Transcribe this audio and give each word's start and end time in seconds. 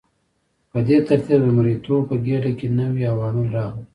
په 0.71 0.79
دې 0.87 0.97
ترتیب 1.07 1.39
د 1.45 1.47
مرئیتوب 1.57 2.01
په 2.09 2.15
ګیډه 2.25 2.51
کې 2.59 2.67
نوي 2.79 3.03
عوامل 3.13 3.45
راغلل. 3.57 3.85